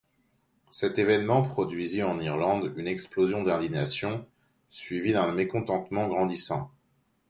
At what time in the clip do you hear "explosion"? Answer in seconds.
2.87-3.43